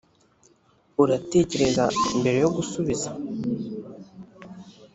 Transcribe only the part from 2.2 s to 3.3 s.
yo gusubiza